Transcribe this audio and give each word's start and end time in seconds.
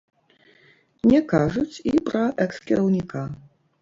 Не 1.11 1.19
кажуць 1.33 1.81
і 1.93 1.93
пра 2.07 2.23
экс-кіраўніка. 2.47 3.21